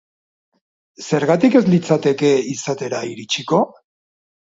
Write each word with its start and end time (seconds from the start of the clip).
Zergatik 1.09 1.57
ez 1.59 1.61
litzateke 1.73 2.31
izatera 2.53 3.03
iritsiko? 3.11 3.61